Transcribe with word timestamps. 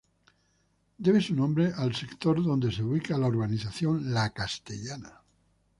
Debe 0.97 1.21
su 1.21 1.35
nombre 1.35 1.73
al 1.77 1.93
sector 1.93 2.41
donde 2.43 2.71
se 2.71 2.81
ubica 2.81 3.19
La 3.19 3.27
Urbanización 3.27 4.11
La 4.11 4.31
Castellana. 4.31 5.21